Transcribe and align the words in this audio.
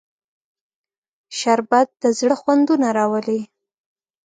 شربت 1.37 1.87
د 2.01 2.03
زړه 2.19 2.35
خوندونه 2.41 2.87
راولي 2.97 3.41